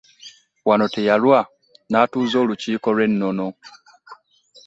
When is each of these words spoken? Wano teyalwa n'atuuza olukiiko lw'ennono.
Wano 0.67 0.85
teyalwa 0.95 1.39
n'atuuza 1.89 2.35
olukiiko 2.43 2.87
lw'ennono. 2.95 3.47